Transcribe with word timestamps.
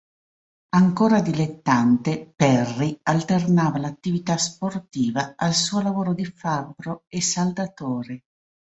Ancora 0.71 1.21
dilettante, 1.21 2.33
Perry 2.35 2.99
alternava 3.03 3.77
l'attività 3.77 4.35
sportiva 4.35 5.35
al 5.37 5.53
suo 5.53 5.79
lavoro 5.79 6.13
di 6.15 6.25
fabbro 6.25 7.03
e 7.07 7.21
saldatore. 7.21 8.23